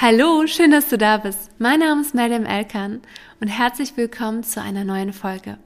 Hallo, 0.00 0.46
schön, 0.46 0.70
dass 0.70 0.88
du 0.88 0.96
da 0.96 1.16
bist. 1.16 1.50
Mein 1.58 1.80
Name 1.80 2.02
ist 2.02 2.14
Madame 2.14 2.46
Elkan 2.46 3.02
und 3.40 3.48
herzlich 3.48 3.96
willkommen 3.96 4.44
zu 4.44 4.62
einer 4.62 4.84
neuen 4.84 5.12
Folge. 5.12 5.58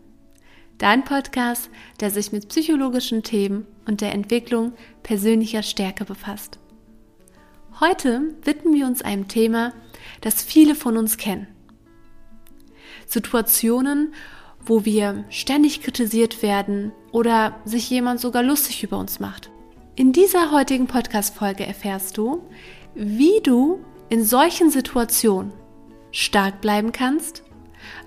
Dein 0.78 1.04
Podcast, 1.04 1.68
der 2.00 2.10
sich 2.10 2.32
mit 2.32 2.48
psychologischen 2.48 3.22
Themen 3.22 3.66
und 3.86 4.00
der 4.00 4.14
Entwicklung 4.14 4.72
persönlicher 5.02 5.62
Stärke 5.62 6.06
befasst. 6.06 6.58
Heute 7.78 8.34
widmen 8.42 8.72
wir 8.72 8.86
uns 8.86 9.02
einem 9.02 9.28
Thema, 9.28 9.74
das 10.22 10.42
viele 10.42 10.74
von 10.74 10.96
uns 10.96 11.18
kennen. 11.18 11.46
Situationen, 13.06 14.14
wo 14.64 14.86
wir 14.86 15.26
ständig 15.28 15.82
kritisiert 15.82 16.42
werden 16.42 16.92
oder 17.10 17.60
sich 17.66 17.90
jemand 17.90 18.18
sogar 18.18 18.42
lustig 18.42 18.82
über 18.82 18.96
uns 18.96 19.20
macht. 19.20 19.50
In 19.94 20.14
dieser 20.14 20.52
heutigen 20.52 20.86
Podcast-Folge 20.86 21.66
erfährst 21.66 22.16
du, 22.16 22.48
wie 22.94 23.40
du 23.42 23.84
in 24.12 24.26
solchen 24.26 24.68
Situationen 24.68 25.54
stark 26.10 26.60
bleiben 26.60 26.92
kannst, 26.92 27.44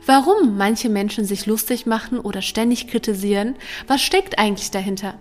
warum 0.05 0.55
manche 0.55 0.87
Menschen 0.87 1.25
sich 1.25 1.47
lustig 1.47 1.87
machen 1.87 2.19
oder 2.19 2.43
ständig 2.43 2.87
kritisieren, 2.87 3.55
was 3.87 4.03
steckt 4.03 4.37
eigentlich 4.37 4.69
dahinter. 4.69 5.15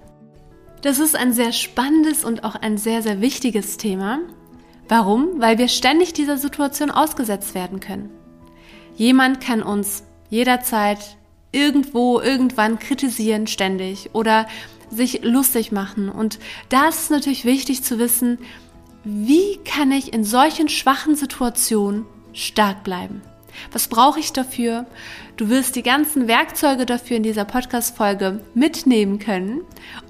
Das 0.83 0.99
ist 0.99 1.17
ein 1.17 1.33
sehr 1.33 1.53
spannendes 1.53 2.23
und 2.23 2.45
auch 2.45 2.55
ein 2.55 2.77
sehr, 2.77 3.01
sehr 3.01 3.23
wichtiges 3.23 3.79
Thema. 3.79 4.19
Warum? 4.87 5.41
Weil 5.41 5.57
wir 5.57 5.69
ständig 5.69 6.13
dieser 6.13 6.37
Situation 6.37 6.91
ausgesetzt 6.91 7.55
werden 7.55 7.81
können. 7.81 8.11
Jemand 8.95 9.41
kann 9.41 9.63
uns 9.63 10.05
jederzeit 10.29 11.17
irgendwo, 11.51 12.21
irgendwann 12.21 12.79
kritisieren 12.79 13.47
ständig 13.47 14.11
oder 14.13 14.47
sich 14.91 15.25
lustig 15.25 15.73
machen. 15.73 16.11
Und 16.11 16.39
da 16.69 16.89
ist 16.89 17.05
es 17.05 17.11
natürlich 17.11 17.47
wichtig 17.47 17.83
zu 17.83 17.99
wissen, 17.99 18.39
wie 19.05 19.59
kann 19.59 19.93
ich 19.93 20.15
in 20.15 20.25
solchen 20.25 20.71
schwachen 20.71 21.15
Situationen 21.15 22.07
stark 22.33 22.85
bleiben? 22.85 23.21
Was 23.71 23.89
brauche 23.89 24.19
ich 24.19 24.33
dafür? 24.33 24.87
Du 25.37 25.51
wirst 25.51 25.77
die 25.77 25.83
ganzen 25.83 26.27
Werkzeuge 26.27 26.87
dafür 26.87 27.19
in 27.19 27.23
dieser 27.23 27.45
Podcast-Folge 27.45 28.41
mitnehmen 28.55 29.19
können 29.19 29.61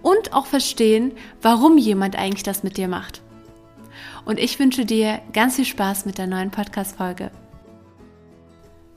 und 0.01 0.33
auch 0.33 0.47
verstehen, 0.47 1.13
warum 1.43 1.77
jemand 1.77 2.17
eigentlich 2.17 2.45
das 2.45 2.63
mit 2.63 2.77
dir 2.77 2.87
macht. 2.87 3.21
Und 4.25 4.39
ich 4.39 4.61
wünsche 4.61 4.87
dir 4.87 5.21
ganz 5.33 5.57
viel 5.57 5.65
Spaß 5.65 6.07
mit 6.07 6.17
der 6.17 6.29
neuen 6.29 6.53
Podcast-Folge. 6.53 7.33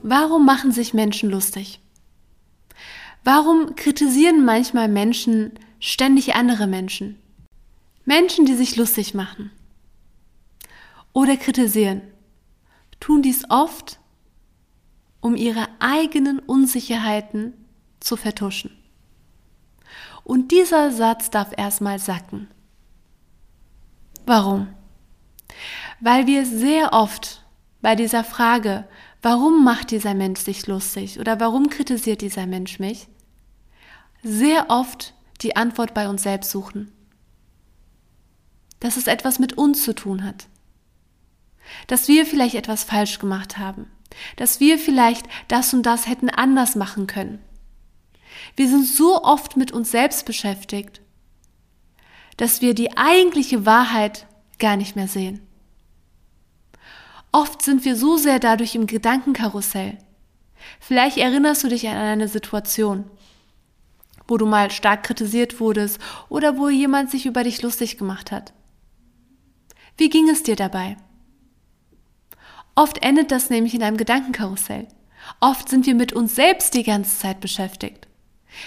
Warum 0.04 0.46
machen 0.46 0.72
sich 0.72 0.94
Menschen 0.94 1.32
lustig? 1.32 1.82
Warum 3.24 3.76
kritisieren 3.76 4.46
manchmal 4.46 4.88
Menschen 4.90 5.54
ständig 5.80 6.36
andere 6.36 6.68
Menschen? 6.68 7.18
Menschen, 8.06 8.46
die 8.46 8.54
sich 8.54 8.76
lustig 8.76 9.16
machen 9.16 9.52
oder 11.14 11.38
kritisieren, 11.38 12.02
tun 13.00 13.22
dies 13.22 13.50
oft, 13.50 14.00
um 15.22 15.36
ihre 15.36 15.68
eigenen 15.80 16.40
Unsicherheiten 16.40 17.54
zu 18.00 18.18
vertuschen. 18.18 18.72
Und 20.24 20.52
dieser 20.52 20.92
Satz 20.92 21.30
darf 21.30 21.52
erstmal 21.56 22.00
sacken. 22.00 22.48
Warum? 24.26 24.68
Weil 26.00 26.28
wir 26.28 26.46
sehr 26.46 26.94
oft 26.94 27.44
bei 27.82 27.96
dieser 27.96 28.24
Frage, 28.24 28.88
warum 29.22 29.64
macht 29.64 29.92
dieser 29.92 30.14
Mensch 30.14 30.42
sich 30.42 30.68
lustig 30.68 31.20
oder 31.20 31.40
warum 31.40 31.70
kritisiert 31.70 32.22
dieser 32.22 32.46
Mensch 32.46 32.80
mich, 32.80 33.08
sehr 34.22 34.70
oft 34.70 35.14
die 35.42 35.56
Antwort 35.56 35.94
bei 35.94 36.10
uns 36.10 36.24
selbst 36.24 36.52
suchen. 36.52 36.92
Dass 38.80 38.98
es 38.98 39.08
etwas 39.08 39.40
mit 39.40 39.58
uns 39.58 39.84
zu 39.84 39.96
tun 39.96 40.24
hat 40.24 40.48
dass 41.88 42.08
wir 42.08 42.26
vielleicht 42.26 42.56
etwas 42.56 42.84
falsch 42.84 43.20
gemacht 43.20 43.58
haben, 43.58 43.92
dass 44.36 44.60
wir 44.60 44.78
vielleicht 44.80 45.26
das 45.48 45.74
und 45.74 45.84
das 45.84 46.08
hätten 46.08 46.30
anders 46.30 46.76
machen 46.76 47.08
können. 47.08 47.40
Wir 48.56 48.68
sind 48.68 48.86
so 48.86 49.24
oft 49.24 49.58
mit 49.58 49.72
uns 49.72 49.92
selbst 49.92 50.26
beschäftigt, 50.26 51.02
dass 52.38 52.62
wir 52.62 52.74
die 52.74 52.98
eigentliche 52.98 53.66
Wahrheit 53.66 54.28
gar 54.60 54.78
nicht 54.78 54.96
mehr 54.96 55.08
sehen. 55.08 55.42
Oft 57.32 57.62
sind 57.62 57.84
wir 57.86 57.96
so 57.96 58.18
sehr 58.18 58.40
dadurch 58.40 58.76
im 58.76 58.88
Gedankenkarussell. 58.88 59.98
Vielleicht 60.80 61.18
erinnerst 61.18 61.64
du 61.64 61.68
dich 61.68 61.88
an 61.88 61.96
eine 61.96 62.28
Situation, 62.28 63.06
wo 64.28 64.38
du 64.38 64.46
mal 64.46 64.72
stark 64.72 65.04
kritisiert 65.04 65.60
wurdest 65.60 66.00
oder 66.30 66.58
wo 66.58 66.70
jemand 66.70 67.12
sich 67.12 67.26
über 67.26 67.44
dich 67.44 67.62
lustig 67.62 67.98
gemacht 67.98 68.32
hat. 68.32 68.54
Wie 69.98 70.10
ging 70.10 70.30
es 70.30 70.44
dir 70.44 70.56
dabei? 70.56 70.98
Oft 72.78 73.02
endet 73.02 73.32
das 73.32 73.50
nämlich 73.50 73.74
in 73.74 73.82
einem 73.82 73.98
Gedankenkarussell. 73.98 74.88
Oft 75.40 75.68
sind 75.68 75.88
wir 75.88 75.96
mit 75.96 76.14
uns 76.14 76.36
selbst 76.36 76.76
die 76.76 76.84
ganze 76.84 77.18
Zeit 77.18 77.40
beschäftigt. 77.40 78.08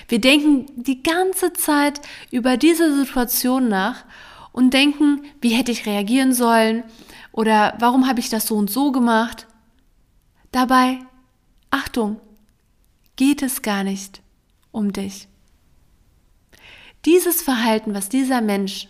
Wir 0.09 0.21
denken 0.21 0.67
die 0.75 1.01
ganze 1.01 1.53
Zeit 1.53 2.01
über 2.33 2.57
diese 2.57 2.93
Situation 2.99 3.69
nach 3.69 4.05
und 4.51 4.75
denken, 4.75 5.23
wie 5.41 5.51
hätte 5.51 5.71
ich 5.71 5.87
reagieren 5.87 6.35
sollen 6.35 6.83
oder 7.31 7.77
warum 7.79 8.09
habe 8.09 8.19
ich 8.19 8.29
das 8.29 8.49
so 8.49 8.57
und 8.57 8.69
so 8.69 8.91
gemacht. 8.91 9.47
Dabei, 10.51 10.99
Achtung, 11.71 12.21
geht 13.15 13.43
es 13.43 13.63
gar 13.63 13.85
nicht 13.85 14.23
um 14.73 14.93
dich. 14.93 15.29
Dieses 17.05 17.43
Verhalten, 17.43 17.95
was 17.95 18.09
dieser 18.09 18.41
Mensch 18.41 18.89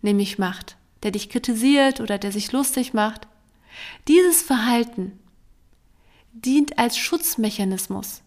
nämlich 0.00 0.38
macht, 0.38 0.78
der 1.02 1.10
dich 1.10 1.28
kritisiert 1.28 2.00
oder 2.00 2.16
der 2.16 2.32
sich 2.32 2.50
lustig 2.50 2.94
macht, 2.94 3.28
dieses 4.06 4.42
Verhalten 4.42 5.18
dient 6.32 6.78
als 6.78 6.96
Schutzmechanismus, 6.96 8.22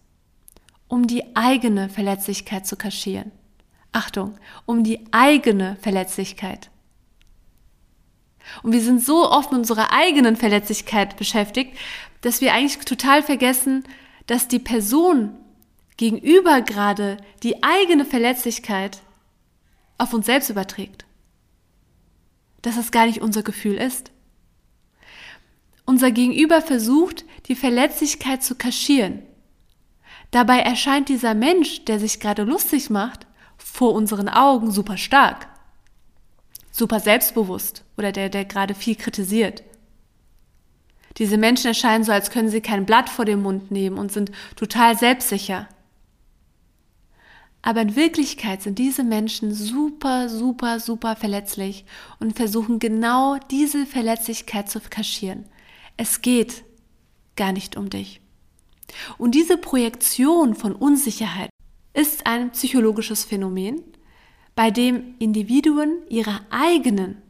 um 0.88 1.06
die 1.06 1.36
eigene 1.36 1.88
Verletzlichkeit 1.88 2.66
zu 2.66 2.76
kaschieren. 2.76 3.32
Achtung, 3.92 4.38
um 4.66 4.84
die 4.84 5.00
eigene 5.10 5.76
Verletzlichkeit. 5.82 6.70
Und 8.62 8.72
wir 8.72 8.80
sind 8.80 9.02
so 9.02 9.30
oft 9.30 9.50
mit 9.52 9.60
unserer 9.60 9.92
eigenen 9.92 10.36
Verletzlichkeit 10.36 11.16
beschäftigt, 11.16 11.76
dass 12.22 12.40
wir 12.40 12.54
eigentlich 12.54 12.78
total 12.84 13.22
vergessen, 13.22 13.84
dass 14.26 14.48
die 14.48 14.58
Person 14.58 15.36
gegenüber 15.96 16.62
gerade 16.62 17.18
die 17.42 17.62
eigene 17.62 18.04
Verletzlichkeit 18.04 19.02
auf 19.98 20.12
uns 20.14 20.26
selbst 20.26 20.50
überträgt. 20.50 21.04
Dass 22.62 22.76
das 22.76 22.92
gar 22.92 23.06
nicht 23.06 23.20
unser 23.20 23.42
Gefühl 23.42 23.76
ist. 23.76 24.10
Unser 25.84 26.10
Gegenüber 26.10 26.62
versucht, 26.62 27.24
die 27.46 27.56
Verletzlichkeit 27.56 28.42
zu 28.42 28.54
kaschieren. 28.54 29.22
Dabei 30.30 30.60
erscheint 30.60 31.08
dieser 31.08 31.34
Mensch, 31.34 31.84
der 31.84 31.98
sich 31.98 32.20
gerade 32.20 32.44
lustig 32.44 32.88
macht, 32.88 33.26
vor 33.58 33.92
unseren 33.92 34.28
Augen 34.28 34.70
super 34.70 34.96
stark, 34.96 35.48
super 36.70 37.00
selbstbewusst 37.00 37.84
oder 37.96 38.12
der, 38.12 38.28
der 38.28 38.44
gerade 38.44 38.74
viel 38.74 38.96
kritisiert. 38.96 39.62
Diese 41.18 41.36
Menschen 41.36 41.66
erscheinen 41.68 42.04
so, 42.04 42.12
als 42.12 42.30
können 42.30 42.48
sie 42.48 42.62
kein 42.62 42.86
Blatt 42.86 43.10
vor 43.10 43.24
den 43.24 43.42
Mund 43.42 43.70
nehmen 43.70 43.98
und 43.98 44.12
sind 44.12 44.32
total 44.56 44.96
selbstsicher. 44.96 45.68
Aber 47.60 47.82
in 47.82 47.94
Wirklichkeit 47.94 48.62
sind 48.62 48.78
diese 48.78 49.04
Menschen 49.04 49.54
super, 49.54 50.28
super, 50.28 50.80
super 50.80 51.14
verletzlich 51.14 51.84
und 52.18 52.36
versuchen 52.36 52.78
genau 52.78 53.36
diese 53.50 53.86
Verletzlichkeit 53.86 54.68
zu 54.68 54.80
kaschieren. 54.80 55.44
Es 55.96 56.22
geht 56.22 56.64
gar 57.36 57.52
nicht 57.52 57.76
um 57.76 57.90
dich. 57.90 58.20
Und 59.18 59.34
diese 59.34 59.56
Projektion 59.56 60.54
von 60.54 60.74
Unsicherheit 60.74 61.50
ist 61.94 62.26
ein 62.26 62.52
psychologisches 62.52 63.24
Phänomen, 63.24 63.82
bei 64.54 64.70
dem 64.70 65.14
Individuen 65.18 66.02
ihre 66.08 66.40
eigenen 66.50 67.22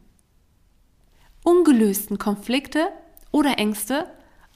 ungelösten 1.43 2.17
Konflikte 2.17 2.89
oder 3.31 3.57
Ängste 3.57 4.09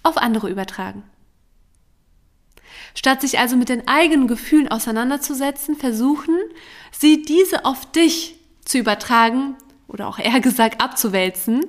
auf 0.03 0.17
andere 0.17 0.49
übertragen. 0.49 1.03
Statt 2.93 3.21
sich 3.21 3.39
also 3.39 3.55
mit 3.55 3.69
den 3.69 3.87
eigenen 3.87 4.27
Gefühlen 4.27 4.67
auseinanderzusetzen, 4.67 5.75
versuchen 5.75 6.35
sie 6.91 7.21
diese 7.21 7.65
auf 7.65 7.89
dich 7.91 8.35
zu 8.65 8.77
übertragen 8.77 9.55
oder 9.87 10.07
auch 10.07 10.19
eher 10.19 10.39
gesagt 10.39 10.81
abzuwälzen 10.81 11.65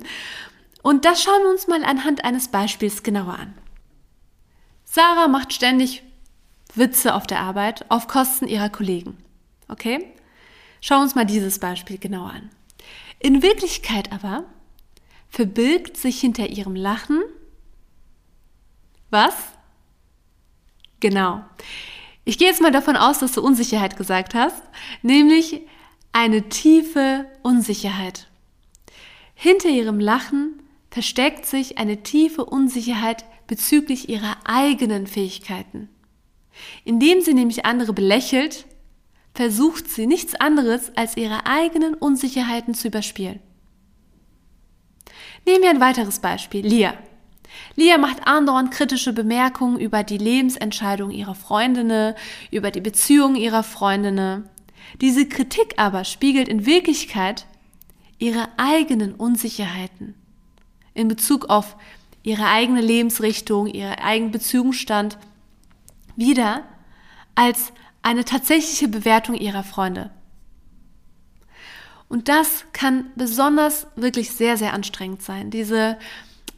und 0.81 1.05
das 1.05 1.21
schauen 1.23 1.41
wir 1.43 1.49
uns 1.49 1.67
mal 1.67 1.83
anhand 1.83 2.23
eines 2.23 2.47
Beispiels 2.49 3.03
genauer 3.03 3.37
an. 3.39 3.53
Sarah 4.85 5.27
macht 5.27 5.53
ständig 5.53 6.03
Witze 6.75 7.13
auf 7.13 7.27
der 7.27 7.41
Arbeit 7.41 7.89
auf 7.89 8.07
Kosten 8.07 8.47
ihrer 8.47 8.69
Kollegen. 8.69 9.17
Okay? 9.67 10.13
Schauen 10.81 10.99
wir 10.99 11.03
uns 11.03 11.15
mal 11.15 11.25
dieses 11.25 11.59
Beispiel 11.59 11.97
genauer 11.97 12.31
an. 12.31 12.49
In 13.19 13.41
Wirklichkeit 13.41 14.11
aber 14.11 14.45
verbirgt 15.29 15.97
sich 15.97 16.19
hinter 16.19 16.47
ihrem 16.47 16.75
Lachen 16.75 17.21
was? 19.09 19.33
Genau. 20.99 21.43
Ich 22.25 22.37
gehe 22.37 22.47
jetzt 22.47 22.61
mal 22.61 22.71
davon 22.71 22.95
aus, 22.95 23.19
dass 23.19 23.31
du 23.31 23.41
Unsicherheit 23.41 23.97
gesagt 23.97 24.35
hast, 24.35 24.61
nämlich 25.01 25.61
eine 26.11 26.49
tiefe 26.49 27.25
Unsicherheit. 27.41 28.27
Hinter 29.33 29.69
ihrem 29.69 29.99
Lachen 29.99 30.61
versteckt 30.89 31.45
sich 31.45 31.77
eine 31.77 32.03
tiefe 32.03 32.45
Unsicherheit 32.45 33.25
bezüglich 33.47 34.09
ihrer 34.09 34.37
eigenen 34.45 35.07
Fähigkeiten. 35.07 35.89
Indem 36.83 37.21
sie 37.21 37.33
nämlich 37.33 37.65
andere 37.65 37.93
belächelt, 37.93 38.65
versucht 39.33 39.89
sie 39.89 40.07
nichts 40.07 40.35
anderes, 40.35 40.91
als 40.95 41.15
ihre 41.15 41.45
eigenen 41.45 41.93
Unsicherheiten 41.93 42.73
zu 42.73 42.87
überspielen. 42.87 43.39
Nehmen 45.45 45.63
wir 45.63 45.69
ein 45.69 45.79
weiteres 45.79 46.19
Beispiel, 46.19 46.65
Lia. 46.65 46.93
Lia 47.75 47.97
macht 47.97 48.27
andauernd 48.27 48.71
kritische 48.71 49.13
Bemerkungen 49.13 49.79
über 49.79 50.03
die 50.03 50.17
Lebensentscheidung 50.17 51.11
ihrer 51.11 51.35
Freundinnen, 51.35 52.13
über 52.51 52.71
die 52.71 52.81
Beziehungen 52.81 53.35
ihrer 53.35 53.63
Freundinnen. 53.63 54.49
Diese 55.01 55.27
Kritik 55.27 55.75
aber 55.77 56.03
spiegelt 56.03 56.47
in 56.47 56.65
Wirklichkeit 56.65 57.45
ihre 58.17 58.49
eigenen 58.57 59.15
Unsicherheiten 59.15 60.18
in 60.99 61.07
Bezug 61.07 61.49
auf 61.49 61.75
ihre 62.23 62.45
eigene 62.45 62.81
Lebensrichtung, 62.81 63.67
ihren 63.67 63.93
eigenen 63.93 64.31
Beziehungsstand 64.31 65.17
wieder 66.15 66.63
als 67.35 67.71
eine 68.01 68.25
tatsächliche 68.25 68.87
Bewertung 68.87 69.35
ihrer 69.35 69.63
Freunde. 69.63 70.11
Und 72.09 72.27
das 72.27 72.65
kann 72.73 73.11
besonders 73.15 73.87
wirklich 73.95 74.31
sehr, 74.31 74.57
sehr 74.57 74.73
anstrengend 74.73 75.21
sein. 75.21 75.51
Diese 75.51 75.97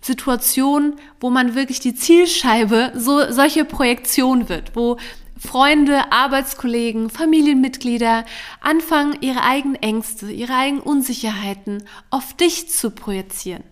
Situation, 0.01 0.95
wo 1.19 1.29
man 1.29 1.53
wirklich 1.53 1.79
die 1.79 1.93
Zielscheibe 1.93 2.93
so 2.95 3.31
solche 3.31 3.65
Projektion 3.65 4.49
wird, 4.49 4.75
wo 4.75 4.97
Freunde, 5.37 6.11
Arbeitskollegen, 6.11 7.09
Familienmitglieder 7.09 8.25
anfangen, 8.61 9.17
ihre 9.21 9.43
eigenen 9.43 9.75
Ängste, 9.75 10.31
ihre 10.31 10.55
eigenen 10.55 10.83
Unsicherheiten 10.83 11.83
auf 12.09 12.35
dich 12.35 12.69
zu 12.69 12.91
projizieren. 12.91 13.63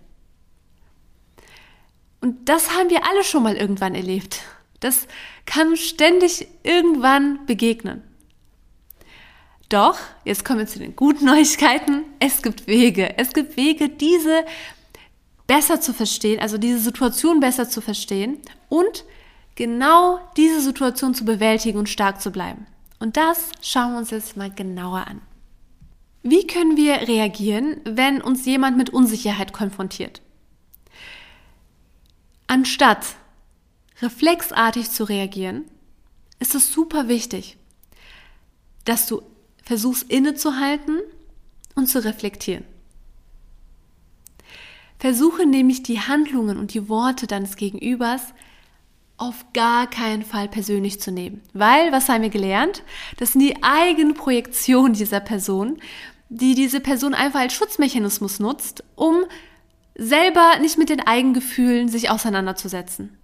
Und 2.21 2.49
das 2.49 2.75
haben 2.75 2.89
wir 2.89 3.05
alle 3.07 3.23
schon 3.23 3.43
mal 3.43 3.55
irgendwann 3.55 3.95
erlebt. 3.95 4.41
Das 4.79 5.07
kann 5.45 5.75
ständig 5.77 6.47
irgendwann 6.63 7.45
begegnen. 7.45 8.03
Doch, 9.69 9.99
jetzt 10.25 10.43
kommen 10.43 10.59
wir 10.59 10.67
zu 10.67 10.79
den 10.79 10.95
guten 10.95 11.25
Neuigkeiten. 11.25 12.05
Es 12.19 12.41
gibt 12.41 12.67
Wege. 12.67 13.17
Es 13.17 13.33
gibt 13.33 13.55
Wege, 13.55 13.89
diese 13.89 14.45
besser 15.47 15.81
zu 15.81 15.93
verstehen, 15.93 16.39
also 16.39 16.57
diese 16.57 16.79
Situation 16.79 17.39
besser 17.39 17.69
zu 17.69 17.81
verstehen 17.81 18.37
und 18.67 19.03
genau 19.55 20.19
diese 20.37 20.61
Situation 20.61 21.13
zu 21.15 21.25
bewältigen 21.25 21.79
und 21.79 21.89
stark 21.89 22.21
zu 22.21 22.31
bleiben. 22.31 22.67
Und 22.99 23.17
das 23.17 23.51
schauen 23.61 23.93
wir 23.93 23.99
uns 23.99 24.11
jetzt 24.11 24.37
mal 24.37 24.51
genauer 24.51 25.07
an. 25.07 25.21
Wie 26.21 26.45
können 26.45 26.77
wir 26.77 27.07
reagieren, 27.07 27.81
wenn 27.85 28.21
uns 28.21 28.45
jemand 28.45 28.77
mit 28.77 28.89
Unsicherheit 28.89 29.53
konfrontiert? 29.53 30.21
Anstatt 32.49 33.05
reflexartig 34.01 34.89
zu 34.89 35.03
reagieren, 35.03 35.65
ist 36.39 36.55
es 36.55 36.73
super 36.73 37.07
wichtig, 37.07 37.57
dass 38.85 39.05
du 39.05 39.21
versuchst 39.63 40.09
innezuhalten 40.09 40.97
und 41.75 41.85
zu 41.85 42.03
reflektieren. 42.03 42.65
Versuche 44.97 45.45
nämlich 45.45 45.83
die 45.83 45.99
Handlungen 45.99 46.57
und 46.57 46.73
die 46.73 46.89
Worte 46.89 47.27
deines 47.27 47.55
Gegenübers 47.55 48.33
auf 49.17 49.45
gar 49.53 49.87
keinen 49.87 50.23
Fall 50.23 50.47
persönlich 50.47 50.99
zu 50.99 51.11
nehmen. 51.11 51.43
Weil, 51.53 51.91
was 51.91 52.09
haben 52.09 52.23
wir 52.23 52.29
gelernt? 52.31 52.81
Das 53.17 53.33
sind 53.33 53.41
die 53.41 53.61
eigenen 53.61 54.15
Projektionen 54.15 54.93
dieser 54.93 55.19
Person, 55.19 55.77
die 56.29 56.55
diese 56.55 56.79
Person 56.79 57.13
einfach 57.13 57.41
als 57.41 57.53
Schutzmechanismus 57.53 58.39
nutzt, 58.39 58.83
um 58.95 59.25
selber 59.99 60.57
nicht 60.59 60.77
mit 60.77 60.89
den 60.89 61.01
Eigengefühlen 61.05 61.89
sich 61.89 62.09
auseinanderzusetzen. 62.09 63.17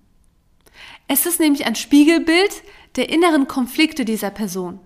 Es 1.08 1.26
ist 1.26 1.40
nämlich 1.40 1.66
ein 1.66 1.76
Spiegelbild 1.76 2.64
der 2.98 3.10
inneren 3.10 3.48
Konflikte 3.48 4.06
dieser 4.06 4.30
Person. 4.30 4.80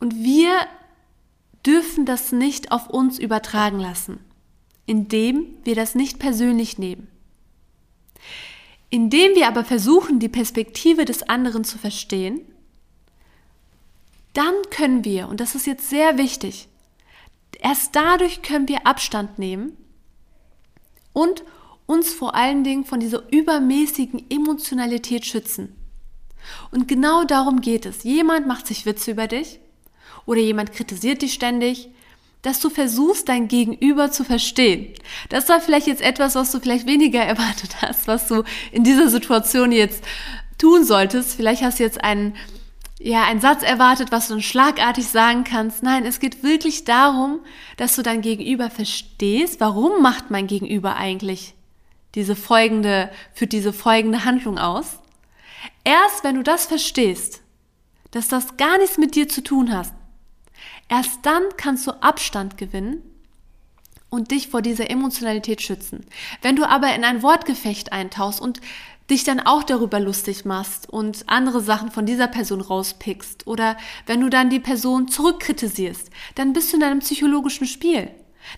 Und 0.00 0.16
wir 0.16 0.52
dürfen 1.64 2.04
das 2.04 2.32
nicht 2.32 2.72
auf 2.72 2.88
uns 2.90 3.18
übertragen 3.18 3.78
lassen, 3.78 4.18
indem 4.86 5.46
wir 5.64 5.74
das 5.74 5.94
nicht 5.94 6.18
persönlich 6.18 6.78
nehmen. 6.78 7.08
Indem 8.90 9.34
wir 9.34 9.48
aber 9.48 9.64
versuchen, 9.64 10.18
die 10.20 10.28
Perspektive 10.28 11.04
des 11.04 11.24
anderen 11.24 11.64
zu 11.64 11.78
verstehen, 11.78 12.40
dann 14.32 14.54
können 14.70 15.04
wir, 15.04 15.28
und 15.28 15.40
das 15.40 15.54
ist 15.54 15.66
jetzt 15.66 15.88
sehr 15.88 16.18
wichtig, 16.18 16.68
erst 17.60 17.96
dadurch 17.96 18.42
können 18.42 18.68
wir 18.68 18.86
Abstand 18.86 19.38
nehmen 19.38 19.76
und 21.12 21.44
uns 21.86 22.12
vor 22.12 22.34
allen 22.34 22.64
Dingen 22.64 22.84
von 22.84 23.00
dieser 23.00 23.22
übermäßigen 23.30 24.30
Emotionalität 24.30 25.24
schützen. 25.24 25.74
Und 26.70 26.88
genau 26.88 27.24
darum 27.24 27.60
geht 27.60 27.86
es. 27.86 28.02
Jemand 28.04 28.46
macht 28.46 28.66
sich 28.66 28.86
Witze 28.86 29.12
über 29.12 29.26
dich 29.26 29.60
oder 30.26 30.40
jemand 30.40 30.72
kritisiert 30.72 31.22
dich 31.22 31.32
ständig, 31.32 31.88
dass 32.42 32.60
du 32.60 32.70
versuchst, 32.70 33.28
dein 33.28 33.48
Gegenüber 33.48 34.12
zu 34.12 34.22
verstehen. 34.22 34.94
Das 35.30 35.48
war 35.48 35.60
vielleicht 35.60 35.86
jetzt 35.88 36.02
etwas, 36.02 36.34
was 36.34 36.52
du 36.52 36.60
vielleicht 36.60 36.86
weniger 36.86 37.20
erwartet 37.22 37.82
hast, 37.82 38.06
was 38.06 38.28
du 38.28 38.44
in 38.72 38.84
dieser 38.84 39.08
Situation 39.08 39.72
jetzt 39.72 40.04
tun 40.58 40.84
solltest. 40.84 41.34
Vielleicht 41.34 41.62
hast 41.62 41.78
du 41.78 41.82
jetzt 41.82 42.02
einen, 42.02 42.34
ja, 42.98 43.24
einen 43.24 43.40
Satz 43.40 43.62
erwartet, 43.62 44.10
was 44.10 44.28
du 44.28 44.34
dann 44.34 44.42
schlagartig 44.42 45.06
sagen 45.08 45.44
kannst. 45.44 45.82
Nein, 45.82 46.06
es 46.06 46.18
geht 46.18 46.42
wirklich 46.42 46.84
darum, 46.84 47.40
dass 47.76 47.94
du 47.94 48.02
dein 48.02 48.22
Gegenüber 48.22 48.70
verstehst. 48.70 49.60
Warum 49.60 50.00
macht 50.00 50.30
mein 50.30 50.46
Gegenüber 50.46 50.96
eigentlich 50.96 51.56
diese 52.16 52.34
folgende, 52.34 53.10
führt 53.34 53.52
diese 53.52 53.72
folgende 53.72 54.24
Handlung 54.24 54.58
aus. 54.58 54.98
Erst 55.84 56.24
wenn 56.24 56.34
du 56.34 56.42
das 56.42 56.66
verstehst, 56.66 57.42
dass 58.10 58.28
das 58.28 58.56
gar 58.56 58.78
nichts 58.78 58.98
mit 58.98 59.14
dir 59.14 59.28
zu 59.28 59.42
tun 59.42 59.72
hast, 59.72 59.92
erst 60.88 61.24
dann 61.24 61.42
kannst 61.58 61.86
du 61.86 61.92
Abstand 62.02 62.56
gewinnen 62.56 63.02
und 64.08 64.30
dich 64.30 64.48
vor 64.48 64.62
dieser 64.62 64.88
Emotionalität 64.88 65.60
schützen. 65.60 66.06
Wenn 66.40 66.56
du 66.56 66.66
aber 66.66 66.94
in 66.94 67.04
ein 67.04 67.22
Wortgefecht 67.22 67.92
eintauchst 67.92 68.40
und 68.40 68.60
dich 69.10 69.24
dann 69.24 69.40
auch 69.40 69.62
darüber 69.62 70.00
lustig 70.00 70.44
machst 70.44 70.88
und 70.88 71.24
andere 71.28 71.60
Sachen 71.60 71.90
von 71.90 72.06
dieser 72.06 72.26
Person 72.26 72.60
rauspickst 72.60 73.46
oder 73.46 73.76
wenn 74.06 74.20
du 74.20 74.28
dann 74.28 74.50
die 74.50 74.60
Person 74.60 75.08
zurückkritisierst, 75.08 76.10
dann 76.34 76.52
bist 76.52 76.72
du 76.72 76.76
in 76.76 76.82
einem 76.82 77.00
psychologischen 77.00 77.66
Spiel. 77.66 78.10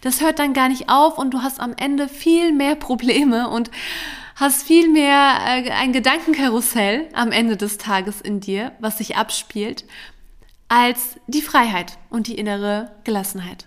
Das 0.02 0.20
hört 0.20 0.38
dann 0.38 0.52
gar 0.52 0.68
nicht 0.68 0.88
auf 0.88 1.18
und 1.18 1.32
du 1.32 1.42
hast 1.42 1.61
am 1.61 1.75
Ende 1.76 2.08
viel 2.08 2.52
mehr 2.52 2.76
Probleme 2.76 3.49
und 3.49 3.70
hast 4.37 4.66
viel 4.66 4.88
mehr 4.88 5.38
äh, 5.46 5.70
ein 5.70 5.92
Gedankenkarussell 5.92 7.08
am 7.12 7.32
Ende 7.32 7.56
des 7.56 7.78
Tages 7.78 8.20
in 8.20 8.40
dir, 8.40 8.72
was 8.80 8.99
sich 8.99 9.16
abspielt, 9.16 9.84
als 10.68 11.18
die 11.26 11.42
Freiheit 11.42 11.99
und 12.11 12.26
die 12.26 12.37
innere 12.37 12.92
Gelassenheit. 13.04 13.66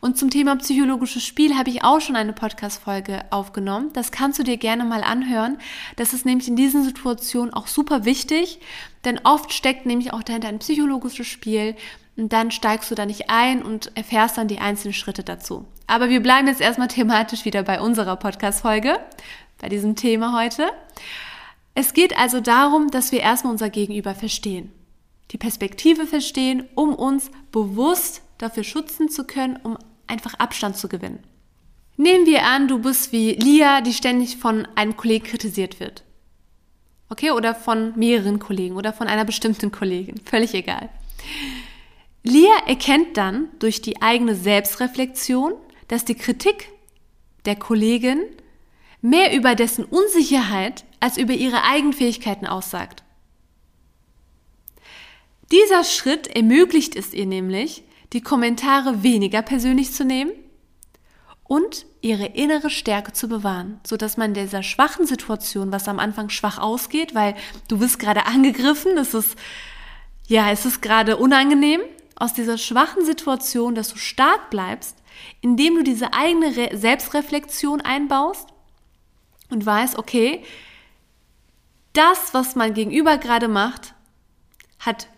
Und 0.00 0.16
zum 0.16 0.30
Thema 0.30 0.56
psychologisches 0.56 1.24
Spiel 1.24 1.56
habe 1.56 1.70
ich 1.70 1.84
auch 1.84 2.00
schon 2.00 2.16
eine 2.16 2.32
Podcast-Folge 2.32 3.24
aufgenommen. 3.30 3.90
Das 3.92 4.12
kannst 4.12 4.38
du 4.38 4.42
dir 4.42 4.56
gerne 4.56 4.84
mal 4.84 5.02
anhören. 5.02 5.58
Das 5.96 6.12
ist 6.12 6.24
nämlich 6.26 6.48
in 6.48 6.56
diesen 6.56 6.84
Situationen 6.84 7.52
auch 7.52 7.66
super 7.66 8.04
wichtig, 8.04 8.60
denn 9.04 9.20
oft 9.24 9.52
steckt 9.52 9.86
nämlich 9.86 10.12
auch 10.12 10.22
dahinter 10.22 10.48
ein 10.48 10.60
psychologisches 10.60 11.26
Spiel, 11.26 11.74
und 12.18 12.32
dann 12.32 12.50
steigst 12.50 12.90
du 12.90 12.96
da 12.96 13.06
nicht 13.06 13.30
ein 13.30 13.62
und 13.62 13.96
erfährst 13.96 14.36
dann 14.36 14.48
die 14.48 14.58
einzelnen 14.58 14.92
Schritte 14.92 15.22
dazu. 15.22 15.64
Aber 15.86 16.10
wir 16.10 16.20
bleiben 16.20 16.48
jetzt 16.48 16.60
erstmal 16.60 16.88
thematisch 16.88 17.44
wieder 17.44 17.62
bei 17.62 17.80
unserer 17.80 18.16
Podcast-Folge, 18.16 18.98
bei 19.60 19.68
diesem 19.68 19.94
Thema 19.94 20.36
heute. 20.36 20.68
Es 21.74 21.94
geht 21.94 22.18
also 22.18 22.40
darum, 22.40 22.90
dass 22.90 23.12
wir 23.12 23.20
erstmal 23.20 23.52
unser 23.52 23.70
Gegenüber 23.70 24.16
verstehen. 24.16 24.72
Die 25.30 25.38
Perspektive 25.38 26.06
verstehen, 26.06 26.68
um 26.74 26.92
uns 26.92 27.30
bewusst 27.52 28.22
dafür 28.38 28.64
schützen 28.64 29.08
zu 29.08 29.24
können, 29.24 29.58
um 29.62 29.76
einfach 30.06 30.34
Abstand 30.34 30.76
zu 30.76 30.88
gewinnen. 30.88 31.22
Nehmen 31.96 32.26
wir 32.26 32.44
an, 32.44 32.68
du 32.68 32.78
bist 32.78 33.12
wie 33.12 33.32
Lia, 33.32 33.80
die 33.80 33.92
ständig 33.92 34.36
von 34.36 34.66
einem 34.76 34.96
Kollegen 34.96 35.26
kritisiert 35.26 35.80
wird. 35.80 36.04
Okay, 37.10 37.32
oder 37.32 37.54
von 37.54 37.98
mehreren 37.98 38.38
Kollegen 38.38 38.76
oder 38.76 38.92
von 38.92 39.08
einer 39.08 39.24
bestimmten 39.24 39.72
Kollegin. 39.72 40.20
Völlig 40.24 40.54
egal. 40.54 40.88
Lia 42.22 42.56
erkennt 42.66 43.16
dann 43.16 43.48
durch 43.58 43.82
die 43.82 44.02
eigene 44.02 44.34
Selbstreflexion, 44.34 45.54
dass 45.88 46.04
die 46.04 46.14
Kritik 46.14 46.68
der 47.46 47.56
Kollegin 47.56 48.20
mehr 49.00 49.34
über 49.34 49.54
dessen 49.54 49.84
Unsicherheit 49.84 50.84
als 51.00 51.16
über 51.16 51.32
ihre 51.32 51.62
Eigenfähigkeiten 51.62 52.46
aussagt. 52.46 53.02
Dieser 55.50 55.84
Schritt 55.84 56.26
ermöglicht 56.26 56.94
es 56.94 57.14
ihr 57.14 57.24
nämlich, 57.24 57.84
die 58.12 58.20
Kommentare 58.20 59.02
weniger 59.02 59.42
persönlich 59.42 59.92
zu 59.92 60.04
nehmen 60.04 60.32
und 61.44 61.86
ihre 62.00 62.26
innere 62.26 62.70
Stärke 62.70 63.12
zu 63.12 63.28
bewahren, 63.28 63.80
so 63.84 63.96
dass 63.96 64.16
man 64.16 64.34
dieser 64.34 64.62
schwachen 64.62 65.06
Situation, 65.06 65.72
was 65.72 65.88
am 65.88 65.98
Anfang 65.98 66.28
schwach 66.30 66.58
ausgeht, 66.58 67.14
weil 67.14 67.34
du 67.68 67.80
wirst 67.80 67.98
gerade 67.98 68.26
angegriffen, 68.26 68.96
es 68.98 69.14
ist 69.14 69.36
ja, 70.28 70.50
es 70.50 70.66
ist 70.66 70.82
gerade 70.82 71.16
unangenehm, 71.16 71.80
aus 72.14 72.34
dieser 72.34 72.58
schwachen 72.58 73.04
Situation, 73.04 73.74
dass 73.74 73.88
du 73.88 73.96
stark 73.96 74.50
bleibst, 74.50 74.96
indem 75.40 75.76
du 75.76 75.82
diese 75.82 76.12
eigene 76.12 76.54
Re 76.54 76.76
Selbstreflexion 76.76 77.80
einbaust 77.80 78.48
und 79.50 79.64
weißt, 79.64 79.98
okay, 79.98 80.44
das, 81.94 82.34
was 82.34 82.56
mein 82.56 82.74
Gegenüber 82.74 83.16
gerade 83.18 83.48
macht, 83.48 83.94
hat 84.78 85.08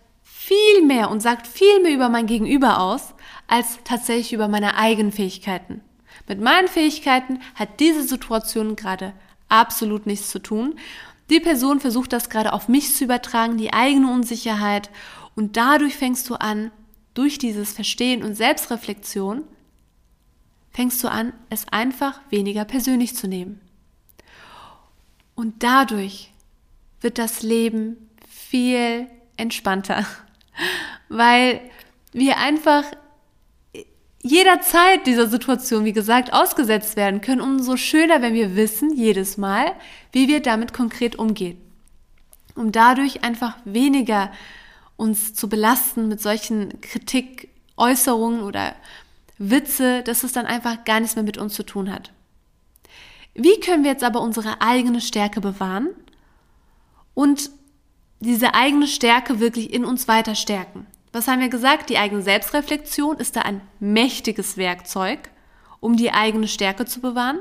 viel 0.51 0.85
mehr 0.85 1.09
und 1.09 1.21
sagt 1.21 1.47
viel 1.47 1.81
mehr 1.81 1.93
über 1.93 2.09
mein 2.09 2.27
Gegenüber 2.27 2.81
aus, 2.81 3.13
als 3.47 3.79
tatsächlich 3.85 4.33
über 4.33 4.49
meine 4.49 4.75
eigenen 4.75 5.13
Fähigkeiten. 5.13 5.79
Mit 6.27 6.41
meinen 6.41 6.67
Fähigkeiten 6.67 7.39
hat 7.55 7.79
diese 7.79 8.03
Situation 8.03 8.75
gerade 8.75 9.13
absolut 9.47 10.07
nichts 10.07 10.29
zu 10.29 10.39
tun. 10.39 10.75
Die 11.29 11.39
Person 11.39 11.79
versucht 11.79 12.11
das 12.11 12.29
gerade 12.29 12.51
auf 12.51 12.67
mich 12.67 12.93
zu 12.93 13.05
übertragen, 13.05 13.57
die 13.57 13.71
eigene 13.71 14.11
Unsicherheit. 14.11 14.89
Und 15.37 15.55
dadurch 15.55 15.95
fängst 15.95 16.29
du 16.29 16.35
an, 16.35 16.71
durch 17.13 17.37
dieses 17.37 17.71
Verstehen 17.71 18.21
und 18.21 18.35
Selbstreflexion, 18.35 19.43
fängst 20.71 21.01
du 21.01 21.09
an, 21.09 21.31
es 21.49 21.65
einfach 21.69 22.19
weniger 22.29 22.65
persönlich 22.65 23.15
zu 23.15 23.29
nehmen. 23.29 23.61
Und 25.33 25.63
dadurch 25.63 26.33
wird 26.99 27.17
das 27.17 27.41
Leben 27.41 28.09
viel 28.27 29.07
entspannter, 29.37 30.05
weil 31.09 31.61
wir 32.11 32.37
einfach 32.37 32.83
jederzeit 34.21 35.07
dieser 35.07 35.27
Situation, 35.27 35.85
wie 35.85 35.93
gesagt, 35.93 36.31
ausgesetzt 36.33 36.95
werden 36.95 37.21
können. 37.21 37.41
Umso 37.41 37.77
schöner, 37.77 38.21
wenn 38.21 38.33
wir 38.33 38.55
wissen, 38.55 38.95
jedes 38.95 39.37
Mal, 39.37 39.73
wie 40.11 40.27
wir 40.27 40.41
damit 40.41 40.73
konkret 40.73 41.17
umgehen. 41.17 41.57
Um 42.55 42.71
dadurch 42.71 43.23
einfach 43.23 43.57
weniger 43.65 44.31
uns 44.95 45.33
zu 45.33 45.49
belasten 45.49 46.07
mit 46.07 46.21
solchen 46.21 46.79
Kritikäußerungen 46.81 48.43
oder 48.43 48.75
Witze, 49.39 50.03
dass 50.03 50.23
es 50.23 50.33
dann 50.33 50.45
einfach 50.45 50.83
gar 50.85 50.99
nichts 50.99 51.15
mehr 51.15 51.23
mit 51.23 51.39
uns 51.39 51.55
zu 51.55 51.63
tun 51.63 51.91
hat. 51.91 52.11
Wie 53.33 53.59
können 53.59 53.83
wir 53.83 53.91
jetzt 53.91 54.03
aber 54.03 54.21
unsere 54.21 54.61
eigene 54.61 55.01
Stärke 55.01 55.41
bewahren 55.41 55.87
und 57.13 57.49
diese 58.21 58.53
eigene 58.53 58.87
Stärke 58.87 59.39
wirklich 59.39 59.73
in 59.73 59.83
uns 59.83 60.07
weiter 60.07 60.35
stärken? 60.35 60.85
Was 61.11 61.27
haben 61.27 61.41
wir 61.41 61.49
gesagt? 61.49 61.89
Die 61.89 61.97
eigene 61.97 62.21
Selbstreflexion 62.21 63.17
ist 63.17 63.35
da 63.35 63.41
ein 63.41 63.61
mächtiges 63.79 64.55
Werkzeug, 64.55 65.29
um 65.79 65.97
die 65.97 66.11
eigene 66.11 66.47
Stärke 66.47 66.85
zu 66.85 67.01
bewahren. 67.01 67.39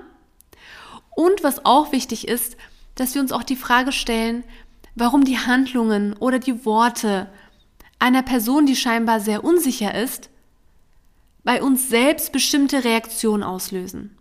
Und 1.15 1.45
was 1.45 1.65
auch 1.65 1.93
wichtig 1.93 2.27
ist, 2.27 2.57
dass 2.97 3.15
wir 3.15 3.23
uns 3.23 3.31
auch 3.31 3.45
die 3.45 3.57
Frage 3.57 3.93
stellen, 3.93 4.43
warum 4.95 5.25
die 5.25 5.39
Handlungen 5.39 6.15
oder 6.17 6.39
die 6.39 6.65
Worte 6.65 7.31
einer 7.99 8.23
Person, 8.23 8.67
die 8.67 8.77
scheinbar 8.77 9.21
sehr 9.21 9.45
unsicher 9.45 9.95
ist, 9.95 10.31
bei 11.45 11.63
uns 11.63 11.89
selbst 11.89 12.33
bestimmte 12.33 12.85
Reaktionen 12.85 13.43
auslösen. 13.43 14.17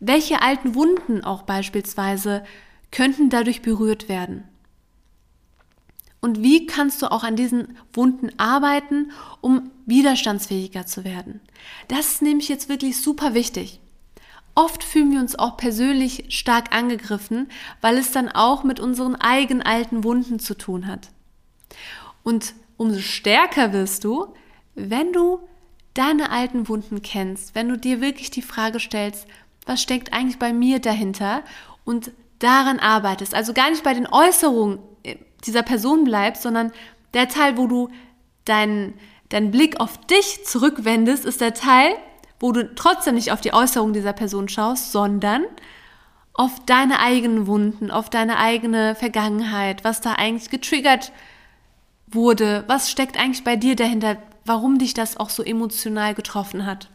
Welche 0.00 0.42
alten 0.42 0.74
Wunden 0.74 1.24
auch 1.24 1.42
beispielsweise 1.42 2.44
könnten 2.90 3.30
dadurch 3.30 3.62
berührt 3.62 4.08
werden? 4.08 4.48
Und 6.24 6.42
wie 6.42 6.64
kannst 6.64 7.02
du 7.02 7.12
auch 7.12 7.22
an 7.22 7.36
diesen 7.36 7.76
Wunden 7.92 8.30
arbeiten, 8.38 9.12
um 9.42 9.70
widerstandsfähiger 9.84 10.86
zu 10.86 11.04
werden? 11.04 11.42
Das 11.88 12.12
ist 12.12 12.22
nämlich 12.22 12.48
jetzt 12.48 12.70
wirklich 12.70 12.96
super 13.02 13.34
wichtig. 13.34 13.78
Oft 14.54 14.82
fühlen 14.82 15.12
wir 15.12 15.20
uns 15.20 15.38
auch 15.38 15.58
persönlich 15.58 16.24
stark 16.30 16.74
angegriffen, 16.74 17.48
weil 17.82 17.98
es 17.98 18.10
dann 18.10 18.30
auch 18.30 18.64
mit 18.64 18.80
unseren 18.80 19.16
eigenen 19.16 19.60
alten 19.60 20.02
Wunden 20.02 20.38
zu 20.38 20.56
tun 20.56 20.86
hat. 20.86 21.10
Und 22.22 22.54
umso 22.78 23.00
stärker 23.00 23.74
wirst 23.74 24.04
du, 24.04 24.28
wenn 24.74 25.12
du 25.12 25.40
deine 25.92 26.30
alten 26.30 26.70
Wunden 26.70 27.02
kennst, 27.02 27.54
wenn 27.54 27.68
du 27.68 27.76
dir 27.76 28.00
wirklich 28.00 28.30
die 28.30 28.40
Frage 28.40 28.80
stellst, 28.80 29.26
was 29.66 29.82
steckt 29.82 30.14
eigentlich 30.14 30.38
bei 30.38 30.54
mir 30.54 30.78
dahinter 30.78 31.42
und 31.84 32.12
daran 32.38 32.78
arbeitest. 32.78 33.34
Also 33.34 33.52
gar 33.52 33.68
nicht 33.68 33.84
bei 33.84 33.92
den 33.92 34.06
Äußerungen 34.06 34.78
dieser 35.46 35.62
Person 35.62 36.04
bleibst, 36.04 36.42
sondern 36.42 36.72
der 37.12 37.28
Teil, 37.28 37.56
wo 37.56 37.66
du 37.66 37.88
deinen 38.44 38.94
dein 39.28 39.50
Blick 39.50 39.80
auf 39.80 39.98
dich 40.06 40.44
zurückwendest, 40.44 41.24
ist 41.24 41.40
der 41.40 41.54
Teil, 41.54 41.94
wo 42.38 42.52
du 42.52 42.74
trotzdem 42.74 43.14
nicht 43.14 43.32
auf 43.32 43.40
die 43.40 43.52
Äußerung 43.52 43.92
dieser 43.92 44.12
Person 44.12 44.48
schaust, 44.48 44.92
sondern 44.92 45.44
auf 46.34 46.52
deine 46.66 46.98
eigenen 46.98 47.46
Wunden, 47.46 47.90
auf 47.90 48.10
deine 48.10 48.38
eigene 48.38 48.94
Vergangenheit, 48.94 49.84
was 49.84 50.00
da 50.00 50.12
eigentlich 50.12 50.50
getriggert 50.50 51.12
wurde, 52.06 52.64
was 52.66 52.90
steckt 52.90 53.18
eigentlich 53.18 53.44
bei 53.44 53.56
dir 53.56 53.76
dahinter, 53.76 54.18
warum 54.44 54.78
dich 54.78 54.94
das 54.94 55.16
auch 55.16 55.30
so 55.30 55.42
emotional 55.42 56.14
getroffen 56.14 56.66
hat. 56.66 56.88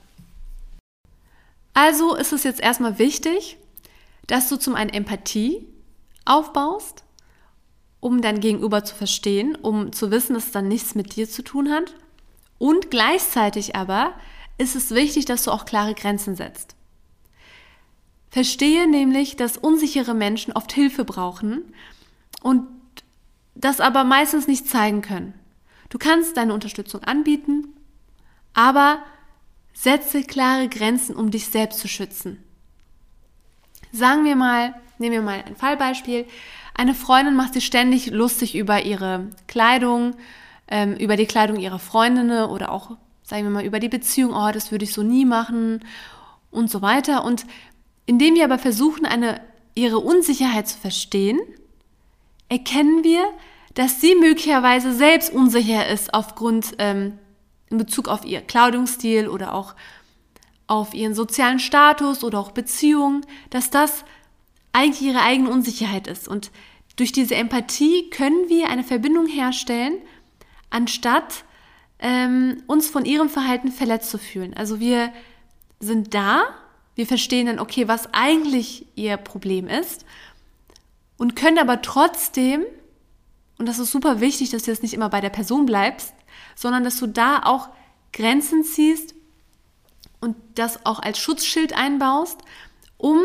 Also 1.74 2.16
ist 2.16 2.34
es 2.34 2.44
jetzt 2.44 2.60
erstmal 2.60 3.00
wichtig, 3.00 3.58
dass 4.28 4.50
du 4.50 4.58
zum 4.58 4.76
einen 4.76 4.92
Empathie 4.92 5.66
aufbaust, 6.26 7.04
um 8.00 8.22
dein 8.22 8.40
Gegenüber 8.40 8.84
zu 8.84 8.96
verstehen, 8.96 9.56
um 9.56 9.92
zu 9.92 10.12
wissen, 10.12 10.34
dass 10.34 10.48
es 10.48 10.52
dann 10.52 10.68
nichts 10.68 10.96
mit 10.96 11.16
dir 11.16 11.30
zu 11.30 11.44
tun 11.44 11.70
hat. 11.70 11.96
Und 12.58 12.92
gleichzeitig 12.92 13.76
aber 13.76 14.14
ist 14.58 14.76
es 14.76 14.92
wichtig, 14.92 15.26
dass 15.26 15.44
du 15.44 15.52
auch 15.52 15.66
klare 15.66 15.94
Grenzen 15.94 16.36
setzt. 16.36 16.76
Verstehe 18.30 18.88
nämlich, 18.88 19.36
dass 19.36 19.58
unsichere 19.58 20.14
Menschen 20.14 20.54
oft 20.54 20.72
Hilfe 20.72 21.04
brauchen 21.04 21.74
und 22.42 22.68
das 23.56 23.82
aber 23.82 24.04
meistens 24.04 24.48
nicht 24.48 24.68
zeigen 24.68 25.02
können. 25.02 25.34
Du 25.90 25.98
kannst 25.98 26.38
deine 26.38 26.54
Unterstützung 26.54 27.04
anbieten, 27.04 27.74
aber 28.54 29.04
setze 29.74 30.24
klare 30.24 30.70
Grenzen, 30.70 31.16
um 31.16 31.32
dich 31.32 31.48
selbst 31.48 31.80
zu 31.80 31.88
schützen. 31.88 32.44
Sagen 33.92 34.24
wir 34.24 34.36
mal, 34.36 34.76
nehmen 35.00 35.14
wir 35.14 35.22
mal 35.22 35.44
ein 35.44 35.56
Fallbeispiel. 35.56 36.26
Eine 36.80 36.96
Freundin 36.96 37.36
macht 37.36 37.56
sich 37.56 37.66
ständig 37.66 38.06
lustig 38.06 38.56
über 38.56 38.86
ihre 38.86 39.28
Kleidung, 39.48 40.16
ähm, 40.70 40.96
über 40.96 41.18
die 41.18 41.26
Kleidung 41.26 41.60
ihrer 41.60 41.78
Freundinnen 41.78 42.46
oder 42.46 42.72
auch, 42.72 42.92
sagen 43.22 43.44
wir 43.44 43.50
mal, 43.50 43.66
über 43.66 43.82
die 43.82 43.90
Beziehung, 43.90 44.32
oh, 44.32 44.50
das 44.54 44.72
würde 44.72 44.86
ich 44.86 44.94
so 44.94 45.04
nie 45.04 45.26
machen 45.26 45.84
und 46.52 46.72
so 46.72 46.82
weiter. 46.82 47.26
Und 47.26 47.46
indem 48.06 48.36
wir 48.36 48.46
aber 48.46 48.58
versuchen, 48.58 49.06
eine, 49.06 49.42
ihre 49.76 50.00
Unsicherheit 50.00 50.70
zu 50.70 50.78
verstehen, 50.78 51.42
erkennen 52.48 53.04
wir, 53.04 53.26
dass 53.74 54.00
sie 54.00 54.16
möglicherweise 54.16 54.94
selbst 54.94 55.34
unsicher 55.34 55.86
ist 55.86 56.14
aufgrund, 56.14 56.76
ähm, 56.78 57.20
in 57.70 57.78
Bezug 57.78 58.08
auf 58.08 58.24
ihr 58.24 58.40
Kleidungsstil 58.40 59.28
oder 59.28 59.54
auch 59.54 59.76
auf 60.68 60.94
ihren 60.94 61.14
sozialen 61.14 61.60
Status 61.60 62.24
oder 62.24 62.40
auch 62.40 62.52
Beziehungen, 62.52 63.26
dass 63.50 63.70
das 63.70 64.06
eigentlich 64.74 65.10
ihre 65.10 65.22
eigene 65.22 65.50
Unsicherheit 65.50 66.08
ist. 66.08 66.28
Und 66.28 66.52
durch 66.96 67.12
diese 67.12 67.36
Empathie 67.36 68.10
können 68.10 68.50
wir 68.50 68.70
eine 68.70 68.84
Verbindung 68.84 69.28
herstellen, 69.28 69.98
anstatt 70.70 71.44
ähm, 72.00 72.64
uns 72.68 72.90
von 72.90 73.06
ihrem 73.06 73.30
Verhalten 73.30 73.72
verletzt 73.72 74.10
zu 74.10 74.18
fühlen. 74.18 74.54
Also 74.54 74.80
wir 74.80 75.12
sind 75.80 76.14
da, 76.14 76.44
wir 76.96 77.08
verstehen 77.08 77.48
dann, 77.48 77.60
okay, 77.60 77.88
was 77.88 78.14
eigentlich 78.14 78.86
ihr 78.96 79.18
Problem 79.18 79.68
ist 79.68 80.06
und 81.18 81.36
können 81.36 81.58
aber 81.58 81.82
trotzdem, 81.82 82.66
und 83.58 83.68
das 83.68 83.80
ist 83.80 83.92
super 83.92 84.20
wichtig, 84.22 84.50
dass 84.50 84.64
du 84.64 84.72
jetzt 84.72 84.84
nicht 84.84 84.94
immer 84.94 85.10
bei 85.10 85.22
der 85.22 85.30
Person 85.30 85.66
bleibst, 85.66 86.14
sondern 86.56 86.84
dass 86.84 86.98
du 86.98 87.08
da 87.08 87.44
auch 87.44 87.70
Grenzen 88.14 88.64
ziehst 88.64 89.16
und 90.20 90.36
das 90.56 90.86
auch 90.86 91.00
als 91.00 91.20
Schutzschild 91.20 91.74
einbaust, 91.74 92.40
um 92.98 93.22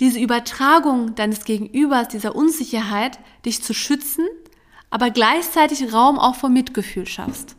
diese 0.00 0.18
Übertragung 0.18 1.14
deines 1.14 1.44
Gegenübers, 1.44 2.08
dieser 2.08 2.34
Unsicherheit, 2.34 3.18
dich 3.44 3.62
zu 3.62 3.74
schützen, 3.74 4.26
aber 4.90 5.10
gleichzeitig 5.10 5.92
Raum 5.92 6.18
auch 6.18 6.34
vor 6.34 6.50
Mitgefühl 6.50 7.06
schaffst. 7.06 7.56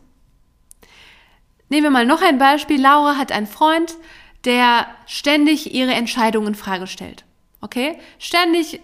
Nehmen 1.68 1.84
wir 1.84 1.90
mal 1.90 2.06
noch 2.06 2.22
ein 2.22 2.38
Beispiel. 2.38 2.80
Laura 2.80 3.16
hat 3.16 3.32
einen 3.32 3.46
Freund, 3.46 3.96
der 4.44 4.86
ständig 5.06 5.74
ihre 5.74 5.92
Entscheidungen 5.94 6.48
in 6.48 6.54
Frage 6.54 6.86
stellt. 6.86 7.24
Okay? 7.60 7.98
Ständig 8.18 8.80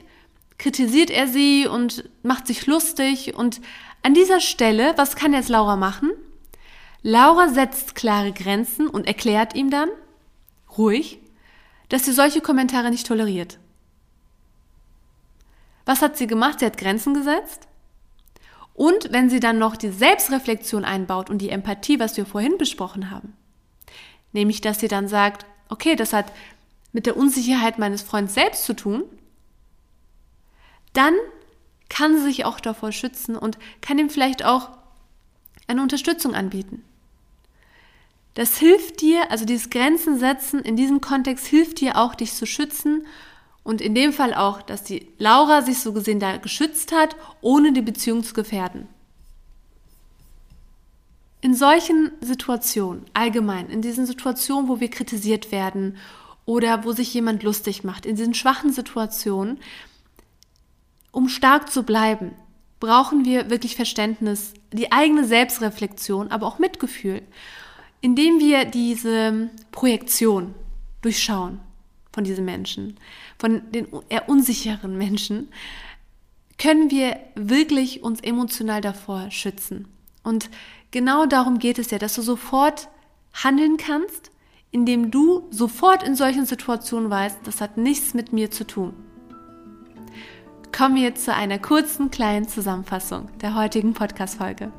kritisiert 0.58 1.10
er 1.10 1.26
sie 1.28 1.66
und 1.66 2.08
macht 2.22 2.46
sich 2.46 2.66
lustig 2.66 3.34
und 3.34 3.60
an 4.02 4.14
dieser 4.14 4.40
Stelle, 4.40 4.94
was 4.96 5.14
kann 5.14 5.34
jetzt 5.34 5.50
Laura 5.50 5.76
machen? 5.76 6.10
Laura 7.02 7.48
setzt 7.48 7.94
klare 7.94 8.32
Grenzen 8.32 8.86
und 8.88 9.06
erklärt 9.06 9.54
ihm 9.54 9.70
dann, 9.70 9.88
ruhig, 10.76 11.18
dass 11.90 12.06
sie 12.06 12.12
solche 12.12 12.40
Kommentare 12.40 12.90
nicht 12.90 13.06
toleriert. 13.06 13.58
Was 15.84 16.00
hat 16.00 16.16
sie 16.16 16.26
gemacht? 16.26 16.60
Sie 16.60 16.66
hat 16.66 16.78
Grenzen 16.78 17.14
gesetzt. 17.14 17.66
Und 18.74 19.12
wenn 19.12 19.28
sie 19.28 19.40
dann 19.40 19.58
noch 19.58 19.76
die 19.76 19.90
Selbstreflexion 19.90 20.84
einbaut 20.84 21.28
und 21.28 21.38
die 21.38 21.50
Empathie, 21.50 22.00
was 22.00 22.16
wir 22.16 22.24
vorhin 22.24 22.56
besprochen 22.56 23.10
haben, 23.10 23.36
nämlich 24.32 24.60
dass 24.60 24.80
sie 24.80 24.88
dann 24.88 25.08
sagt, 25.08 25.44
okay, 25.68 25.96
das 25.96 26.12
hat 26.12 26.32
mit 26.92 27.06
der 27.06 27.16
Unsicherheit 27.16 27.78
meines 27.78 28.02
Freundes 28.02 28.34
selbst 28.34 28.64
zu 28.64 28.74
tun, 28.74 29.04
dann 30.92 31.14
kann 31.88 32.16
sie 32.16 32.22
sich 32.22 32.44
auch 32.44 32.60
davor 32.60 32.92
schützen 32.92 33.36
und 33.36 33.58
kann 33.80 33.98
ihm 33.98 34.10
vielleicht 34.10 34.44
auch 34.44 34.70
eine 35.66 35.82
Unterstützung 35.82 36.34
anbieten. 36.34 36.84
Das 38.34 38.58
hilft 38.58 39.00
dir, 39.00 39.30
also 39.30 39.44
dieses 39.44 39.70
Grenzen 39.70 40.18
setzen 40.18 40.60
in 40.60 40.76
diesem 40.76 41.00
Kontext 41.00 41.46
hilft 41.46 41.80
dir 41.80 41.96
auch, 41.96 42.14
dich 42.14 42.32
zu 42.32 42.46
schützen 42.46 43.06
und 43.62 43.80
in 43.80 43.94
dem 43.94 44.12
Fall 44.12 44.34
auch, 44.34 44.62
dass 44.62 44.84
die 44.84 45.08
Laura 45.18 45.62
sich 45.62 45.80
so 45.80 45.92
gesehen 45.92 46.20
da 46.20 46.36
geschützt 46.36 46.92
hat, 46.92 47.16
ohne 47.40 47.72
die 47.72 47.82
Beziehung 47.82 48.22
zu 48.22 48.34
gefährden. 48.34 48.88
In 51.42 51.54
solchen 51.54 52.12
Situationen, 52.20 53.04
allgemein, 53.14 53.68
in 53.70 53.82
diesen 53.82 54.06
Situationen, 54.06 54.68
wo 54.68 54.78
wir 54.78 54.90
kritisiert 54.90 55.52
werden 55.52 55.96
oder 56.44 56.84
wo 56.84 56.92
sich 56.92 57.12
jemand 57.14 57.42
lustig 57.42 57.82
macht, 57.82 58.06
in 58.06 58.16
diesen 58.16 58.34
schwachen 58.34 58.72
Situationen, 58.72 59.58
um 61.12 61.28
stark 61.28 61.72
zu 61.72 61.82
bleiben, 61.82 62.32
brauchen 62.78 63.24
wir 63.24 63.50
wirklich 63.50 63.76
Verständnis, 63.76 64.54
die 64.72 64.92
eigene 64.92 65.24
Selbstreflexion, 65.24 66.30
aber 66.30 66.46
auch 66.46 66.58
Mitgefühl, 66.58 67.22
indem 68.00 68.40
wir 68.40 68.64
diese 68.64 69.50
Projektion 69.72 70.54
durchschauen 71.02 71.60
von 72.12 72.24
diesen 72.24 72.44
Menschen, 72.44 72.98
von 73.38 73.62
den 73.72 73.86
eher 74.08 74.28
unsicheren 74.28 74.96
Menschen, 74.96 75.48
können 76.58 76.90
wir 76.90 77.18
wirklich 77.34 78.02
uns 78.02 78.20
emotional 78.20 78.80
davor 78.80 79.30
schützen. 79.30 79.88
Und 80.22 80.50
genau 80.90 81.26
darum 81.26 81.58
geht 81.58 81.78
es 81.78 81.90
ja, 81.90 81.98
dass 81.98 82.14
du 82.14 82.22
sofort 82.22 82.88
handeln 83.32 83.76
kannst, 83.76 84.30
indem 84.70 85.10
du 85.10 85.48
sofort 85.50 86.02
in 86.02 86.14
solchen 86.14 86.46
Situationen 86.46 87.10
weißt, 87.10 87.38
das 87.44 87.60
hat 87.60 87.76
nichts 87.76 88.14
mit 88.14 88.32
mir 88.32 88.50
zu 88.50 88.66
tun. 88.66 88.92
Kommen 90.76 90.96
wir 90.96 91.14
zu 91.14 91.34
einer 91.34 91.58
kurzen 91.58 92.10
kleinen 92.10 92.48
Zusammenfassung 92.48 93.28
der 93.40 93.54
heutigen 93.54 93.92
Podcast-Folge. 93.92 94.70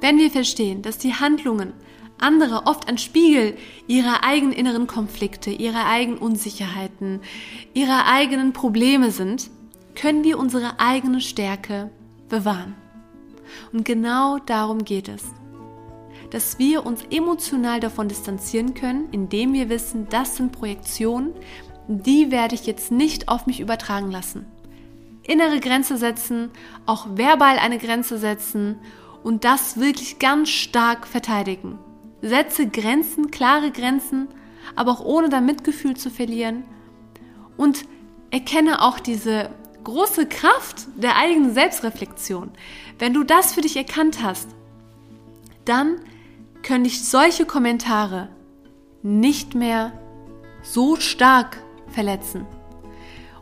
Wenn 0.00 0.18
wir 0.18 0.30
verstehen, 0.30 0.82
dass 0.82 0.98
die 0.98 1.14
Handlungen 1.14 1.72
anderer 2.22 2.66
oft 2.66 2.88
ein 2.88 2.98
Spiegel 2.98 3.56
ihrer 3.86 4.24
eigenen 4.24 4.52
inneren 4.52 4.86
Konflikte, 4.86 5.50
ihrer 5.50 5.86
eigenen 5.86 6.18
Unsicherheiten, 6.18 7.20
ihrer 7.74 8.06
eigenen 8.06 8.52
Probleme 8.52 9.10
sind, 9.10 9.50
können 9.94 10.24
wir 10.24 10.38
unsere 10.38 10.80
eigene 10.80 11.20
Stärke 11.20 11.90
bewahren. 12.28 12.74
Und 13.72 13.84
genau 13.84 14.38
darum 14.38 14.84
geht 14.84 15.08
es. 15.08 15.24
Dass 16.30 16.58
wir 16.58 16.86
uns 16.86 17.04
emotional 17.10 17.80
davon 17.80 18.08
distanzieren 18.08 18.74
können, 18.74 19.08
indem 19.12 19.52
wir 19.52 19.68
wissen, 19.68 20.06
das 20.08 20.36
sind 20.36 20.52
Projektionen, 20.52 21.34
die 21.88 22.30
werde 22.30 22.54
ich 22.54 22.66
jetzt 22.66 22.90
nicht 22.90 23.28
auf 23.28 23.46
mich 23.46 23.60
übertragen 23.60 24.10
lassen. 24.10 24.46
Innere 25.24 25.60
Grenze 25.60 25.98
setzen, 25.98 26.50
auch 26.86 27.06
verbal 27.16 27.58
eine 27.58 27.78
Grenze 27.78 28.18
setzen 28.18 28.78
und 29.22 29.44
das 29.44 29.78
wirklich 29.78 30.18
ganz 30.18 30.48
stark 30.48 31.06
verteidigen. 31.06 31.78
Setze 32.22 32.68
Grenzen, 32.68 33.30
klare 33.30 33.70
Grenzen, 33.70 34.28
aber 34.76 34.92
auch 34.92 35.04
ohne 35.04 35.28
da 35.28 35.40
Mitgefühl 35.40 35.96
zu 35.96 36.08
verlieren 36.08 36.64
und 37.56 37.84
erkenne 38.30 38.82
auch 38.82 39.00
diese 39.00 39.50
große 39.84 40.26
Kraft 40.26 40.86
der 40.96 41.16
eigenen 41.16 41.52
Selbstreflexion. 41.52 42.50
Wenn 42.98 43.12
du 43.12 43.24
das 43.24 43.52
für 43.52 43.60
dich 43.60 43.76
erkannt 43.76 44.22
hast, 44.22 44.48
dann 45.64 45.96
können 46.62 46.84
dich 46.84 47.04
solche 47.04 47.44
Kommentare 47.44 48.28
nicht 49.02 49.54
mehr 49.54 49.92
so 50.62 50.96
stark 50.96 51.58
verletzen. 51.88 52.46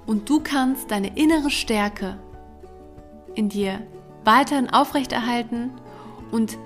Und 0.07 0.29
du 0.29 0.41
kannst 0.41 0.91
deine 0.91 1.17
innere 1.17 1.51
Stärke 1.51 2.19
in 3.35 3.49
dir 3.49 3.87
weiterhin 4.25 4.71
aufrechterhalten 4.71 5.71
und 6.31 6.59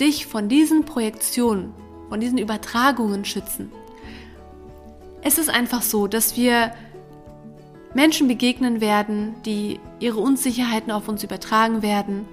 dich 0.00 0.26
von 0.26 0.48
diesen 0.48 0.84
Projektionen, 0.84 1.72
von 2.08 2.20
diesen 2.20 2.38
Übertragungen 2.38 3.24
schützen. 3.24 3.70
Es 5.22 5.38
ist 5.38 5.50
einfach 5.50 5.82
so, 5.82 6.06
dass 6.06 6.36
wir 6.36 6.72
Menschen 7.94 8.28
begegnen 8.28 8.80
werden, 8.80 9.34
die 9.44 9.80
ihre 9.98 10.20
Unsicherheiten 10.20 10.92
auf 10.92 11.08
uns 11.08 11.24
übertragen 11.24 11.82
werden. 11.82 12.26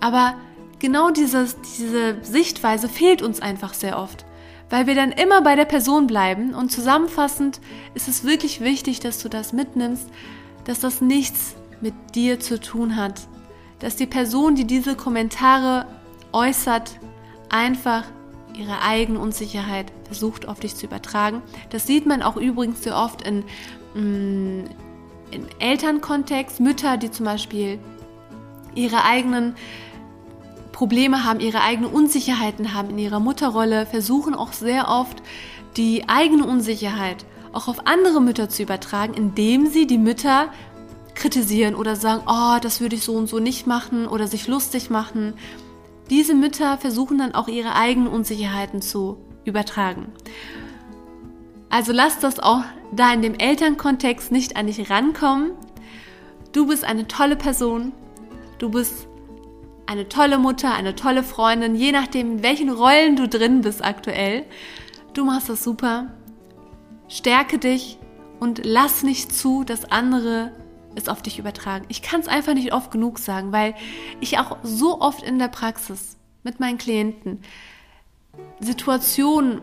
Aber 0.00 0.34
genau 0.78 1.10
dieses, 1.10 1.56
diese 1.76 2.22
Sichtweise 2.22 2.88
fehlt 2.88 3.22
uns 3.22 3.40
einfach 3.40 3.74
sehr 3.74 3.98
oft, 3.98 4.24
weil 4.70 4.86
wir 4.86 4.94
dann 4.94 5.12
immer 5.12 5.40
bei 5.42 5.56
der 5.56 5.64
Person 5.64 6.06
bleiben. 6.06 6.54
Und 6.54 6.70
zusammenfassend 6.70 7.60
ist 7.94 8.08
es 8.08 8.24
wirklich 8.24 8.60
wichtig, 8.60 9.00
dass 9.00 9.22
du 9.22 9.28
das 9.28 9.52
mitnimmst, 9.52 10.08
dass 10.64 10.80
das 10.80 11.00
nichts 11.00 11.56
mit 11.80 11.94
dir 12.14 12.38
zu 12.40 12.60
tun 12.60 12.96
hat, 12.96 13.22
dass 13.78 13.96
die 13.96 14.06
Person, 14.06 14.54
die 14.54 14.66
diese 14.66 14.94
Kommentare 14.96 15.86
äußert, 16.32 16.98
einfach 17.48 18.04
ihre 18.58 18.82
eigene 18.82 19.18
Unsicherheit 19.18 19.86
versucht 20.04 20.48
auf 20.48 20.60
dich 20.60 20.74
zu 20.74 20.86
übertragen. 20.86 21.42
Das 21.70 21.86
sieht 21.86 22.06
man 22.06 22.22
auch 22.22 22.36
übrigens 22.36 22.82
sehr 22.82 22.96
oft 22.96 23.22
in, 23.22 23.44
mm, 23.94 24.64
im 25.30 25.46
Elternkontext, 25.58 26.60
Mütter, 26.60 26.96
die 26.96 27.10
zum 27.10 27.26
Beispiel 27.26 27.78
ihre 28.74 29.04
eigenen 29.04 29.54
Probleme 30.72 31.24
haben, 31.24 31.40
ihre 31.40 31.62
eigenen 31.62 31.90
Unsicherheiten 31.90 32.74
haben 32.74 32.90
in 32.90 32.98
ihrer 32.98 33.20
Mutterrolle, 33.20 33.86
versuchen 33.86 34.34
auch 34.34 34.52
sehr 34.52 34.88
oft 34.88 35.22
die 35.76 36.08
eigene 36.08 36.46
Unsicherheit 36.46 37.24
auch 37.52 37.68
auf 37.68 37.86
andere 37.86 38.20
Mütter 38.20 38.48
zu 38.48 38.62
übertragen, 38.62 39.14
indem 39.14 39.66
sie 39.66 39.86
die 39.86 39.98
Mütter 39.98 40.48
kritisieren 41.14 41.74
oder 41.74 41.96
sagen, 41.96 42.22
oh, 42.26 42.58
das 42.60 42.80
würde 42.80 42.94
ich 42.96 43.02
so 43.02 43.14
und 43.14 43.28
so 43.28 43.40
nicht 43.40 43.66
machen 43.66 44.06
oder 44.06 44.28
sich 44.28 44.46
lustig 44.46 44.90
machen. 44.90 45.34
Diese 46.10 46.34
Mütter 46.34 46.78
versuchen 46.78 47.18
dann 47.18 47.34
auch 47.34 47.48
ihre 47.48 47.74
eigenen 47.74 48.08
Unsicherheiten 48.08 48.80
zu 48.80 49.18
übertragen. 49.44 50.12
Also 51.70 51.92
lass 51.92 52.18
das 52.18 52.40
auch 52.40 52.62
da 52.92 53.12
in 53.12 53.22
dem 53.22 53.34
Elternkontext 53.34 54.32
nicht 54.32 54.56
an 54.56 54.66
dich 54.66 54.90
rankommen. 54.90 55.52
Du 56.52 56.66
bist 56.66 56.84
eine 56.84 57.06
tolle 57.06 57.36
Person. 57.36 57.92
Du 58.58 58.70
bist 58.70 59.06
eine 59.86 60.08
tolle 60.08 60.38
Mutter, 60.38 60.74
eine 60.74 60.94
tolle 60.94 61.22
Freundin, 61.22 61.74
je 61.74 61.92
nachdem, 61.92 62.32
in 62.32 62.42
welchen 62.42 62.70
Rollen 62.70 63.16
du 63.16 63.28
drin 63.28 63.62
bist 63.62 63.84
aktuell. 63.84 64.44
Du 65.14 65.24
machst 65.24 65.48
das 65.48 65.64
super. 65.64 66.14
Stärke 67.08 67.58
dich 67.58 67.98
und 68.38 68.64
lass 68.64 69.02
nicht 69.02 69.34
zu, 69.34 69.64
dass 69.64 69.90
andere 69.90 70.52
es 70.98 71.08
auf 71.08 71.22
dich 71.22 71.38
übertragen. 71.38 71.86
Ich 71.88 72.02
kann 72.02 72.20
es 72.20 72.28
einfach 72.28 72.54
nicht 72.54 72.72
oft 72.72 72.90
genug 72.90 73.18
sagen, 73.18 73.52
weil 73.52 73.74
ich 74.20 74.38
auch 74.38 74.58
so 74.62 75.00
oft 75.00 75.22
in 75.22 75.38
der 75.38 75.48
Praxis 75.48 76.16
mit 76.42 76.60
meinen 76.60 76.78
Klienten 76.78 77.42
Situationen 78.60 79.60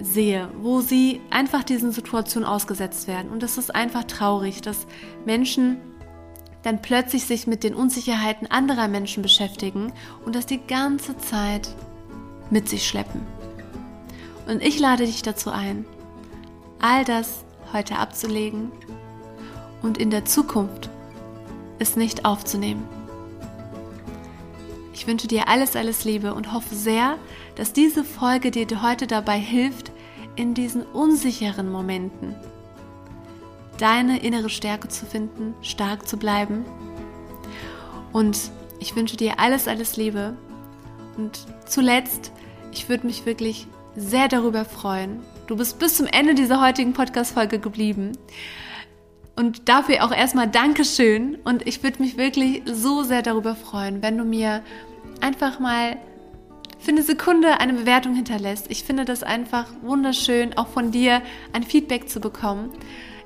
sehe, 0.00 0.48
wo 0.58 0.80
sie 0.80 1.20
einfach 1.30 1.62
diesen 1.62 1.92
Situationen 1.92 2.48
ausgesetzt 2.48 3.06
werden. 3.08 3.30
Und 3.30 3.42
das 3.42 3.58
ist 3.58 3.74
einfach 3.74 4.04
traurig, 4.04 4.60
dass 4.60 4.86
Menschen 5.24 5.76
dann 6.62 6.82
plötzlich 6.82 7.26
sich 7.26 7.46
mit 7.46 7.62
den 7.62 7.74
Unsicherheiten 7.74 8.50
anderer 8.50 8.88
Menschen 8.88 9.22
beschäftigen 9.22 9.92
und 10.24 10.34
das 10.34 10.46
die 10.46 10.60
ganze 10.66 11.16
Zeit 11.18 11.74
mit 12.50 12.68
sich 12.68 12.88
schleppen. 12.88 13.20
Und 14.46 14.62
ich 14.62 14.78
lade 14.78 15.06
dich 15.06 15.22
dazu 15.22 15.50
ein, 15.50 15.84
all 16.80 17.04
das 17.04 17.44
heute 17.72 17.96
abzulegen 17.96 18.70
und 19.84 19.98
in 19.98 20.10
der 20.10 20.24
Zukunft 20.24 20.88
es 21.78 21.94
nicht 21.94 22.24
aufzunehmen. 22.24 22.88
Ich 24.94 25.06
wünsche 25.06 25.28
dir 25.28 25.48
alles, 25.48 25.76
alles 25.76 26.04
Liebe 26.04 26.32
und 26.34 26.52
hoffe 26.52 26.74
sehr, 26.74 27.18
dass 27.56 27.72
diese 27.74 28.02
Folge 28.02 28.50
dir 28.50 28.66
heute 28.82 29.06
dabei 29.06 29.38
hilft, 29.38 29.92
in 30.36 30.54
diesen 30.54 30.82
unsicheren 30.82 31.70
Momenten 31.70 32.34
deine 33.78 34.20
innere 34.20 34.50
Stärke 34.50 34.88
zu 34.88 35.04
finden, 35.04 35.54
stark 35.60 36.08
zu 36.08 36.16
bleiben. 36.16 36.64
Und 38.12 38.50
ich 38.78 38.96
wünsche 38.96 39.16
dir 39.16 39.38
alles, 39.38 39.68
alles 39.68 39.96
Liebe. 39.96 40.36
Und 41.16 41.46
zuletzt, 41.66 42.32
ich 42.72 42.88
würde 42.88 43.06
mich 43.06 43.26
wirklich 43.26 43.66
sehr 43.96 44.28
darüber 44.28 44.64
freuen. 44.64 45.20
Du 45.46 45.56
bist 45.56 45.78
bis 45.78 45.96
zum 45.96 46.06
Ende 46.06 46.34
dieser 46.34 46.62
heutigen 46.62 46.94
Podcast-Folge 46.94 47.58
geblieben. 47.58 48.12
Und 49.36 49.68
dafür 49.68 50.04
auch 50.04 50.12
erstmal 50.12 50.48
Dankeschön. 50.48 51.36
Und 51.44 51.66
ich 51.66 51.82
würde 51.82 52.02
mich 52.02 52.16
wirklich 52.16 52.62
so 52.66 53.02
sehr 53.02 53.22
darüber 53.22 53.56
freuen, 53.56 54.02
wenn 54.02 54.16
du 54.16 54.24
mir 54.24 54.62
einfach 55.20 55.58
mal 55.58 55.96
für 56.78 56.90
eine 56.90 57.02
Sekunde 57.02 57.60
eine 57.60 57.72
Bewertung 57.72 58.14
hinterlässt. 58.14 58.70
Ich 58.70 58.84
finde 58.84 59.04
das 59.04 59.22
einfach 59.22 59.66
wunderschön, 59.82 60.56
auch 60.56 60.68
von 60.68 60.90
dir 60.90 61.22
ein 61.52 61.62
Feedback 61.62 62.08
zu 62.08 62.20
bekommen. 62.20 62.70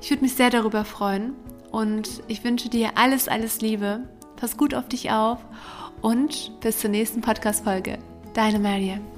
Ich 0.01 0.11
würde 0.11 0.23
mich 0.23 0.35
sehr 0.35 0.51
darüber 0.51 0.85
freuen 0.85 1.35
und 1.73 2.23
ich 2.29 2.44
wünsche 2.44 2.68
dir 2.68 2.92
alles, 2.94 3.27
alles 3.27 3.61
Liebe. 3.61 4.09
Pass 4.37 4.57
gut 4.57 4.75
auf 4.75 4.88
dich 4.88 5.11
auf 5.11 5.40
und 6.01 6.53
bis 6.61 6.79
zur 6.79 6.90
nächsten 6.90 7.21
Podcast-Folge. 7.21 7.99
Deine 8.33 8.61
Mariam. 8.61 9.18